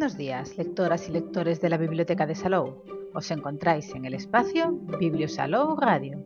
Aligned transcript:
Buenos 0.00 0.16
días, 0.16 0.56
lectoras 0.56 1.10
y 1.10 1.12
lectores 1.12 1.60
de 1.60 1.68
la 1.68 1.76
Biblioteca 1.76 2.24
de 2.24 2.34
Salou. 2.34 2.82
Os 3.12 3.30
encontráis 3.30 3.94
en 3.94 4.06
el 4.06 4.14
espacio 4.14 4.72
Bibliosalou 4.98 5.76
Radio, 5.76 6.24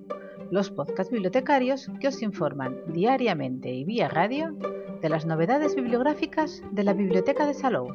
los 0.53 0.71
podcasts 0.71 1.13
bibliotecarios 1.13 1.91
que 1.99 2.07
os 2.07 2.23
informan 2.23 2.77
diariamente 2.87 3.71
y 3.73 3.83
vía 3.83 4.07
radio 4.09 4.57
de 5.03 5.09
las 5.09 5.27
novedades 5.27 5.75
bibliográficas 5.75 6.63
de 6.71 6.85
la 6.85 6.93
Biblioteca 6.93 7.47
de 7.47 7.55
Salou. 7.55 7.89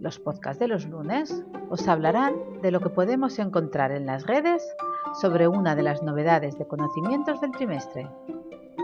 Los 0.00 0.18
podcasts 0.18 0.58
de 0.58 0.66
los 0.66 0.84
lunes 0.88 1.44
os 1.70 1.86
hablarán 1.86 2.34
de 2.60 2.72
lo 2.72 2.80
que 2.80 2.90
podemos 2.90 3.38
encontrar 3.38 3.92
en 3.92 4.04
las 4.04 4.26
redes 4.26 4.66
sobre 5.20 5.46
una 5.46 5.76
de 5.76 5.84
las 5.84 6.02
novedades 6.02 6.58
de 6.58 6.66
conocimientos 6.66 7.40
del 7.40 7.52
trimestre. 7.52 8.10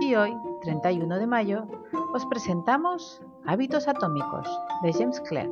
Y 0.01 0.15
hoy, 0.15 0.33
31 0.63 1.19
de 1.19 1.27
mayo, 1.27 1.67
os 2.15 2.25
presentamos 2.27 3.21
Hábitos 3.45 3.89
Atómicos 3.89 4.49
de 4.83 4.93
James 4.93 5.21
Clear. 5.21 5.51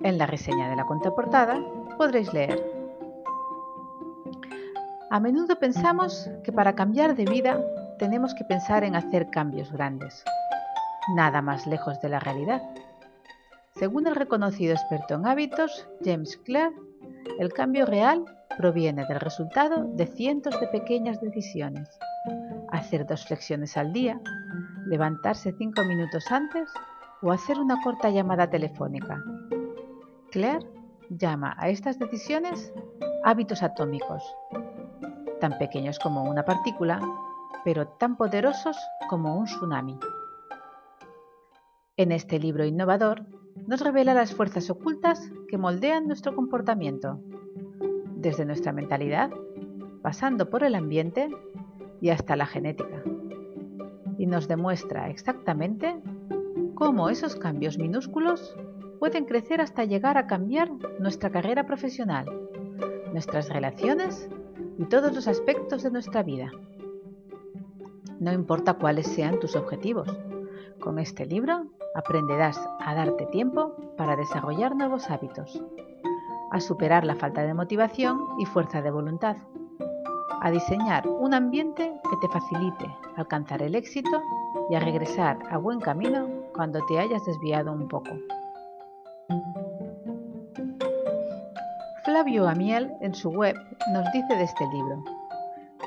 En 0.00 0.16
la 0.16 0.26
reseña 0.26 0.70
de 0.70 0.76
la 0.76 0.86
contraportada 0.86 1.60
podréis 1.96 2.32
leer. 2.32 2.64
A 5.10 5.18
menudo 5.18 5.58
pensamos 5.58 6.30
que 6.44 6.52
para 6.52 6.76
cambiar 6.76 7.16
de 7.16 7.24
vida 7.24 7.60
tenemos 7.98 8.32
que 8.34 8.44
pensar 8.44 8.84
en 8.84 8.94
hacer 8.94 9.28
cambios 9.30 9.72
grandes. 9.72 10.24
Nada 11.16 11.42
más 11.42 11.66
lejos 11.66 12.00
de 12.00 12.10
la 12.10 12.20
realidad. 12.20 12.62
Según 13.74 14.06
el 14.06 14.14
reconocido 14.14 14.74
experto 14.74 15.14
en 15.14 15.26
hábitos, 15.26 15.88
James 16.04 16.36
Clear, 16.44 16.70
el 17.40 17.52
cambio 17.52 17.86
real 17.86 18.24
proviene 18.56 19.04
del 19.06 19.18
resultado 19.18 19.84
de 19.84 20.06
cientos 20.06 20.58
de 20.60 20.68
pequeñas 20.68 21.20
decisiones. 21.20 21.88
Hacer 22.70 23.04
dos 23.04 23.24
flexiones 23.24 23.76
al 23.76 23.92
día, 23.92 24.20
levantarse 24.88 25.52
cinco 25.52 25.84
minutos 25.84 26.30
antes 26.32 26.70
o 27.22 27.30
hacer 27.30 27.58
una 27.58 27.80
corta 27.82 28.10
llamada 28.10 28.48
telefónica. 28.48 29.22
Claire 30.30 30.66
llama 31.10 31.54
a 31.58 31.68
estas 31.68 31.98
decisiones 31.98 32.72
hábitos 33.24 33.62
atómicos, 33.62 34.22
tan 35.40 35.58
pequeños 35.58 35.98
como 35.98 36.24
una 36.24 36.44
partícula, 36.44 37.00
pero 37.64 37.86
tan 37.86 38.16
poderosos 38.16 38.76
como 39.08 39.36
un 39.36 39.44
tsunami. 39.44 39.98
En 41.96 42.12
este 42.12 42.38
libro 42.38 42.64
innovador 42.64 43.26
nos 43.66 43.80
revela 43.80 44.14
las 44.14 44.34
fuerzas 44.34 44.70
ocultas 44.70 45.30
que 45.48 45.58
moldean 45.58 46.06
nuestro 46.06 46.34
comportamiento, 46.34 47.20
desde 48.16 48.44
nuestra 48.44 48.72
mentalidad, 48.72 49.30
pasando 50.02 50.48
por 50.48 50.62
el 50.62 50.74
ambiente 50.74 51.28
y 52.00 52.10
hasta 52.10 52.36
la 52.36 52.46
genética 52.46 53.02
y 54.18 54.26
nos 54.26 54.48
demuestra 54.48 55.08
exactamente 55.08 55.96
cómo 56.74 57.08
esos 57.08 57.36
cambios 57.36 57.78
minúsculos 57.78 58.56
pueden 58.98 59.24
crecer 59.24 59.60
hasta 59.60 59.84
llegar 59.84 60.18
a 60.18 60.26
cambiar 60.26 60.70
nuestra 60.98 61.30
carrera 61.30 61.64
profesional, 61.64 62.26
nuestras 63.12 63.48
relaciones 63.48 64.28
y 64.76 64.84
todos 64.84 65.14
los 65.14 65.28
aspectos 65.28 65.82
de 65.82 65.90
nuestra 65.90 66.22
vida. 66.22 66.50
No 68.18 68.32
importa 68.32 68.74
cuáles 68.74 69.06
sean 69.06 69.38
tus 69.38 69.54
objetivos, 69.54 70.08
con 70.80 70.98
este 70.98 71.24
libro 71.26 71.66
aprenderás 71.94 72.60
a 72.80 72.94
darte 72.94 73.26
tiempo 73.26 73.74
para 73.96 74.16
desarrollar 74.16 74.74
nuevos 74.76 75.10
hábitos, 75.10 75.62
a 76.50 76.60
superar 76.60 77.04
la 77.04 77.14
falta 77.16 77.42
de 77.42 77.54
motivación 77.54 78.20
y 78.38 78.46
fuerza 78.46 78.82
de 78.82 78.90
voluntad, 78.90 79.36
a 80.40 80.50
diseñar 80.50 81.06
un 81.06 81.34
ambiente 81.34 81.92
que 82.10 82.16
te 82.20 82.32
facilite 82.32 82.86
alcanzar 83.16 83.62
el 83.62 83.74
éxito 83.74 84.22
y 84.70 84.74
a 84.74 84.80
regresar 84.80 85.38
a 85.50 85.58
buen 85.58 85.80
camino 85.80 86.28
cuando 86.54 86.84
te 86.86 86.98
hayas 86.98 87.24
desviado 87.24 87.72
un 87.72 87.88
poco. 87.88 88.10
Flavio 92.04 92.48
Amiel 92.48 92.92
en 93.00 93.14
su 93.14 93.30
web 93.30 93.56
nos 93.92 94.10
dice 94.12 94.34
de 94.36 94.44
este 94.44 94.66
libro, 94.68 95.04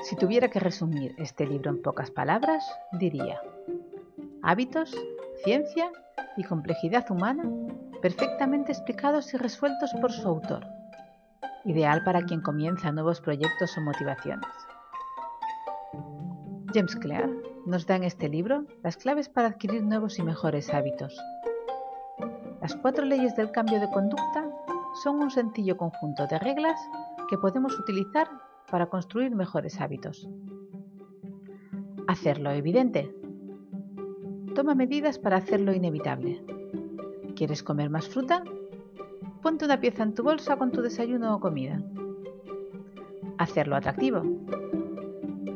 si 0.03 0.15
tuviera 0.15 0.49
que 0.49 0.59
resumir 0.59 1.15
este 1.17 1.45
libro 1.45 1.71
en 1.71 1.81
pocas 1.81 2.11
palabras, 2.11 2.65
diría, 2.93 3.39
hábitos, 4.43 4.95
ciencia 5.43 5.91
y 6.37 6.43
complejidad 6.43 7.09
humana 7.09 7.43
perfectamente 8.01 8.71
explicados 8.71 9.33
y 9.33 9.37
resueltos 9.37 9.93
por 10.01 10.11
su 10.11 10.27
autor 10.27 10.80
ideal 11.65 12.03
para 12.03 12.23
quien 12.23 12.41
comienza 12.41 12.91
nuevos 12.91 13.21
proyectos 13.21 13.77
o 13.77 13.81
motivaciones. 13.81 14.49
James 16.73 16.95
Clear 16.95 17.29
nos 17.65 17.85
da 17.85 17.95
en 17.95 18.03
este 18.03 18.29
libro 18.29 18.65
las 18.83 18.97
claves 18.97 19.29
para 19.29 19.49
adquirir 19.49 19.83
nuevos 19.83 20.17
y 20.19 20.23
mejores 20.23 20.73
hábitos. 20.73 21.19
Las 22.61 22.75
cuatro 22.75 23.05
leyes 23.05 23.35
del 23.35 23.51
cambio 23.51 23.79
de 23.79 23.89
conducta 23.89 24.45
son 25.03 25.19
un 25.19 25.31
sencillo 25.31 25.77
conjunto 25.77 26.27
de 26.27 26.39
reglas 26.39 26.79
que 27.29 27.37
podemos 27.37 27.77
utilizar 27.79 28.27
para 28.69 28.87
construir 28.87 29.35
mejores 29.35 29.79
hábitos. 29.81 30.29
Hacerlo 32.07 32.51
evidente. 32.51 33.13
Toma 34.55 34.75
medidas 34.75 35.17
para 35.17 35.37
hacerlo 35.37 35.73
inevitable. 35.73 36.43
¿Quieres 37.35 37.63
comer 37.63 37.89
más 37.89 38.07
fruta? 38.07 38.43
Ponte 39.41 39.65
una 39.65 39.79
pieza 39.79 40.03
en 40.03 40.13
tu 40.13 40.21
bolsa 40.21 40.55
con 40.55 40.71
tu 40.71 40.81
desayuno 40.83 41.35
o 41.35 41.39
comida. 41.39 41.81
Hacerlo 43.39 43.75
atractivo. 43.75 44.21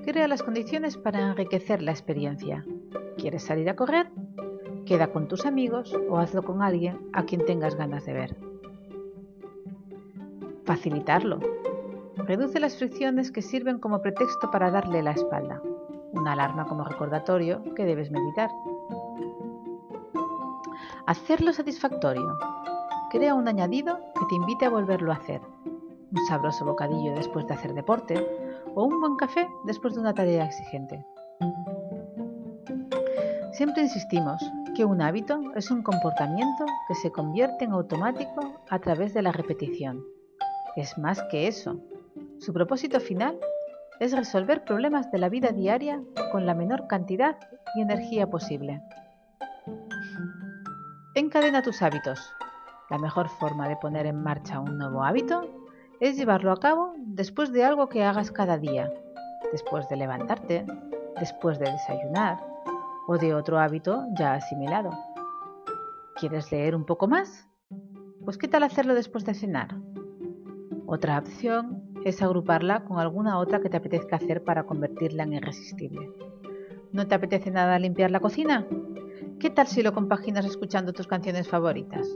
Crea 0.03 0.27
las 0.27 0.41
condiciones 0.41 0.97
para 0.97 1.29
enriquecer 1.29 1.83
la 1.83 1.91
experiencia. 1.91 2.65
¿Quieres 3.15 3.43
salir 3.43 3.69
a 3.69 3.75
correr? 3.75 4.09
Queda 4.87 5.11
con 5.11 5.27
tus 5.27 5.45
amigos 5.45 5.95
o 6.09 6.17
hazlo 6.17 6.43
con 6.43 6.63
alguien 6.63 6.99
a 7.13 7.25
quien 7.25 7.45
tengas 7.45 7.75
ganas 7.75 8.05
de 8.05 8.13
ver. 8.13 8.35
Facilitarlo. 10.63 11.39
Reduce 12.17 12.59
las 12.59 12.77
fricciones 12.77 13.31
que 13.31 13.43
sirven 13.43 13.77
como 13.77 14.01
pretexto 14.01 14.49
para 14.49 14.71
darle 14.71 15.03
la 15.03 15.11
espalda. 15.11 15.61
Una 16.11 16.31
alarma 16.31 16.65
como 16.65 16.85
recordatorio 16.85 17.61
que 17.75 17.85
debes 17.85 18.09
meditar. 18.09 18.49
Hacerlo 21.05 21.53
satisfactorio. 21.53 22.35
Crea 23.15 23.33
un 23.33 23.47
añadido 23.47 23.97
que 24.13 24.25
te 24.27 24.35
invite 24.35 24.65
a 24.65 24.69
volverlo 24.69 25.09
a 25.13 25.15
hacer. 25.15 25.39
Un 26.11 26.25
sabroso 26.27 26.65
bocadillo 26.65 27.15
después 27.15 27.47
de 27.47 27.53
hacer 27.53 27.73
deporte 27.73 28.27
o 28.75 28.83
un 28.83 28.99
buen 28.99 29.15
café 29.15 29.47
después 29.63 29.93
de 29.95 30.01
una 30.01 30.13
tarea 30.13 30.43
exigente. 30.43 31.01
Siempre 33.53 33.83
insistimos 33.83 34.43
que 34.75 34.83
un 34.83 35.01
hábito 35.01 35.39
es 35.55 35.71
un 35.71 35.81
comportamiento 35.81 36.65
que 36.89 36.95
se 36.95 37.09
convierte 37.09 37.63
en 37.63 37.71
automático 37.71 38.61
a 38.69 38.79
través 38.79 39.13
de 39.13 39.21
la 39.21 39.31
repetición. 39.31 40.03
Es 40.75 40.97
más 40.97 41.23
que 41.31 41.47
eso. 41.47 41.79
Su 42.39 42.51
propósito 42.51 42.99
final 42.99 43.39
es 44.01 44.11
resolver 44.11 44.65
problemas 44.65 45.09
de 45.09 45.19
la 45.19 45.29
vida 45.29 45.51
diaria 45.51 46.03
con 46.33 46.45
la 46.45 46.53
menor 46.53 46.87
cantidad 46.87 47.37
y 47.77 47.81
energía 47.81 48.29
posible. 48.29 48.81
Encadena 51.15 51.61
tus 51.61 51.81
hábitos 51.81 52.19
la 52.89 52.97
mejor 52.97 53.29
forma 53.29 53.67
de 53.67 53.77
poner 53.77 54.05
en 54.05 54.21
marcha 54.21 54.59
un 54.59 54.77
nuevo 54.77 55.03
hábito 55.03 55.41
es 55.99 56.17
llevarlo 56.17 56.51
a 56.51 56.59
cabo 56.59 56.93
después 56.97 57.51
de 57.51 57.63
algo 57.63 57.89
que 57.89 58.03
hagas 58.03 58.31
cada 58.31 58.57
día, 58.57 58.91
después 59.51 59.87
de 59.89 59.95
levantarte, 59.95 60.65
después 61.19 61.57
de 61.57 61.71
desayunar 61.71 62.45
o 63.07 63.17
de 63.17 63.33
otro 63.33 63.59
hábito 63.59 64.05
ya 64.17 64.33
asimilado. 64.33 64.91
¿Quieres 66.15 66.51
leer 66.51 66.75
un 66.75 66.85
poco 66.85 67.07
más? 67.07 67.47
Pues 68.23 68.37
¿qué 68.37 68.47
tal 68.47 68.63
hacerlo 68.63 68.93
después 68.93 69.25
de 69.25 69.33
cenar? 69.33 69.75
Otra 70.85 71.17
opción 71.17 71.85
es 72.05 72.21
agruparla 72.21 72.83
con 72.83 72.99
alguna 72.99 73.39
otra 73.39 73.59
que 73.59 73.69
te 73.69 73.77
apetezca 73.77 74.17
hacer 74.17 74.43
para 74.43 74.63
convertirla 74.63 75.23
en 75.23 75.33
irresistible. 75.33 76.11
¿No 76.91 77.07
te 77.07 77.15
apetece 77.15 77.49
nada 77.49 77.79
limpiar 77.79 78.11
la 78.11 78.19
cocina? 78.19 78.67
¿Qué 79.39 79.49
tal 79.49 79.67
si 79.67 79.81
lo 79.81 79.93
compaginas 79.93 80.45
escuchando 80.45 80.93
tus 80.93 81.07
canciones 81.07 81.47
favoritas? 81.47 82.07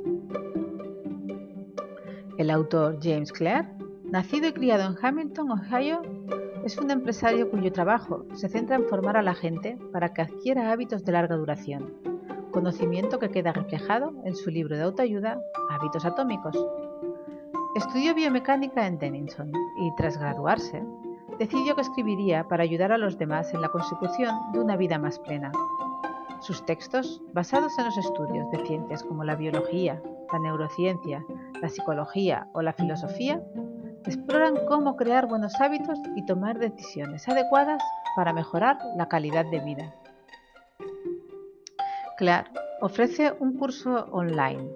El 2.39 2.51
autor 2.51 2.99
James 3.01 3.33
Clear, 3.33 3.69
nacido 4.05 4.47
y 4.47 4.53
criado 4.53 4.89
en 4.89 4.95
Hamilton, 5.05 5.51
Ohio, 5.51 6.01
es 6.63 6.77
un 6.77 6.89
empresario 6.89 7.51
cuyo 7.51 7.69
trabajo 7.73 8.23
se 8.33 8.47
centra 8.47 8.77
en 8.77 8.85
formar 8.85 9.17
a 9.17 9.21
la 9.21 9.33
gente 9.33 9.77
para 9.91 10.13
que 10.13 10.21
adquiera 10.21 10.71
hábitos 10.71 11.03
de 11.03 11.11
larga 11.11 11.35
duración, 11.35 11.93
conocimiento 12.51 13.19
que 13.19 13.29
queda 13.29 13.51
reflejado 13.51 14.13
en 14.23 14.37
su 14.37 14.51
libro 14.51 14.77
de 14.77 14.83
autoayuda 14.83 15.37
Hábitos 15.69 16.05
Atómicos. 16.05 16.57
Estudió 17.75 18.15
biomecánica 18.15 18.87
en 18.87 18.99
Denison 18.99 19.51
y 19.81 19.93
tras 19.97 20.17
graduarse, 20.17 20.81
decidió 21.39 21.75
que 21.75 21.81
escribiría 21.81 22.47
para 22.47 22.63
ayudar 22.63 22.93
a 22.93 22.97
los 22.97 23.17
demás 23.17 23.53
en 23.53 23.59
la 23.59 23.67
consecución 23.67 24.33
de 24.53 24.61
una 24.61 24.77
vida 24.77 24.97
más 24.97 25.19
plena. 25.19 25.51
Sus 26.39 26.65
textos, 26.65 27.21
basados 27.33 27.77
en 27.77 27.83
los 27.83 27.97
estudios 27.97 28.49
de 28.51 28.65
ciencias 28.65 29.03
como 29.03 29.25
la 29.25 29.35
biología, 29.35 30.01
la 30.31 30.39
neurociencia, 30.39 31.25
la 31.61 31.69
psicología 31.69 32.47
o 32.53 32.61
la 32.61 32.73
filosofía, 32.73 33.41
exploran 34.05 34.65
cómo 34.67 34.95
crear 34.95 35.27
buenos 35.27 35.59
hábitos 35.59 35.99
y 36.15 36.25
tomar 36.25 36.59
decisiones 36.59 37.27
adecuadas 37.27 37.83
para 38.15 38.33
mejorar 38.33 38.77
la 38.97 39.07
calidad 39.07 39.45
de 39.45 39.59
vida. 39.59 39.93
Clark 42.17 42.51
ofrece 42.81 43.33
un 43.39 43.57
curso 43.57 44.07
online, 44.11 44.69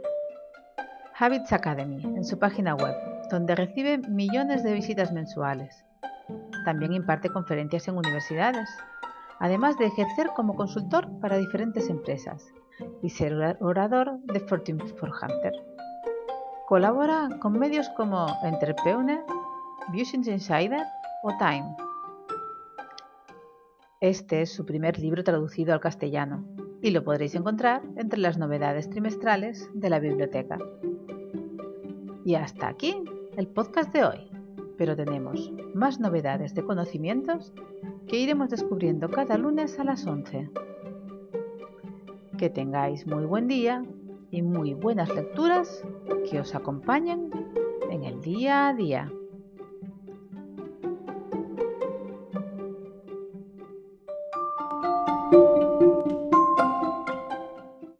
Habits 1.17 1.53
Academy, 1.53 2.03
en 2.03 2.25
su 2.25 2.39
página 2.39 2.75
web, 2.75 2.95
donde 3.29 3.55
recibe 3.55 3.97
millones 3.97 4.63
de 4.63 4.73
visitas 4.73 5.11
mensuales. 5.11 5.85
También 6.65 6.93
imparte 6.93 7.29
conferencias 7.29 7.87
en 7.87 7.97
universidades, 7.97 8.69
además 9.39 9.77
de 9.77 9.87
ejercer 9.87 10.29
como 10.35 10.55
consultor 10.55 11.07
para 11.19 11.37
diferentes 11.37 11.89
empresas 11.89 12.45
y 13.01 13.09
ser 13.09 13.57
orador 13.59 14.19
de 14.21 14.39
Fortune 14.39 14.83
400. 14.99 15.51
Colabora 16.73 17.29
con 17.39 17.59
medios 17.59 17.87
como 17.89 18.25
Entrepreneur, 18.41 19.23
Business 19.89 20.27
Insider 20.27 20.81
o 21.21 21.29
Time. 21.37 21.75
Este 24.01 24.41
es 24.41 24.51
su 24.51 24.65
primer 24.65 24.97
libro 24.97 25.23
traducido 25.23 25.71
al 25.71 25.79
castellano 25.79 26.43
y 26.81 26.89
lo 26.89 27.03
podréis 27.03 27.35
encontrar 27.35 27.83
entre 27.95 28.19
las 28.19 28.39
novedades 28.39 28.89
trimestrales 28.89 29.69
de 29.75 29.87
la 29.91 29.99
biblioteca. 29.99 30.57
Y 32.25 32.33
hasta 32.33 32.69
aquí 32.69 33.03
el 33.37 33.47
podcast 33.49 33.93
de 33.93 34.05
hoy, 34.05 34.31
pero 34.75 34.95
tenemos 34.95 35.53
más 35.75 35.99
novedades 35.99 36.55
de 36.55 36.63
conocimientos 36.63 37.53
que 38.07 38.17
iremos 38.17 38.49
descubriendo 38.49 39.11
cada 39.11 39.37
lunes 39.37 39.77
a 39.77 39.83
las 39.83 40.07
11. 40.07 40.49
Que 42.39 42.49
tengáis 42.49 43.05
muy 43.05 43.25
buen 43.25 43.47
día 43.47 43.85
y 44.33 44.41
muy 44.41 44.73
buenas 44.73 45.13
lecturas 45.13 45.85
que 46.29 46.39
os 46.39 46.55
acompañen 46.55 47.29
en 47.91 48.03
el 48.03 48.19
día 48.21 48.69
a 48.69 48.73
día. 48.73 49.11